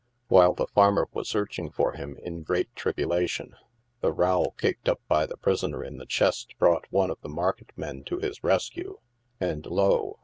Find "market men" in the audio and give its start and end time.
7.29-8.03